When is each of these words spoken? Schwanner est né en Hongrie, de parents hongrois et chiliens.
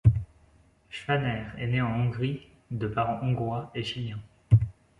Schwanner 0.89 1.43
est 1.59 1.67
né 1.67 1.79
en 1.79 1.93
Hongrie, 1.93 2.47
de 2.71 2.87
parents 2.87 3.19
hongrois 3.21 3.69
et 3.75 3.83
chiliens. 3.83 4.19